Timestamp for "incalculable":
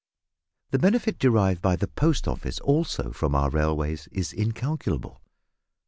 4.33-5.21